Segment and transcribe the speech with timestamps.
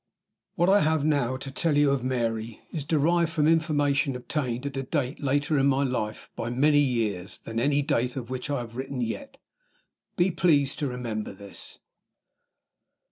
[0.55, 4.75] WHAT I have now to tell you of Mary is derived from information obtained at
[4.75, 8.61] a date in my life later by many years than any date of which I
[8.61, 9.37] have written yet.
[10.17, 11.77] Be pleased to remember this.